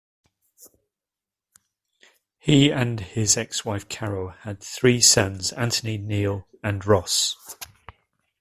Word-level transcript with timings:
He 2.39 2.71
and 2.71 2.99
his 3.01 3.37
ex-wife 3.37 3.87
Carol 3.87 4.29
had 4.29 4.59
three 4.63 4.99
sons 4.99 5.51
Anthony, 5.53 5.99
Neil, 5.99 6.47
and 6.63 6.83
Ross. 6.83 7.35